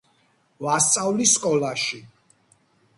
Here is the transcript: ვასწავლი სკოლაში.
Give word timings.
ვასწავლი 0.67 1.29
სკოლაში. 1.35 2.03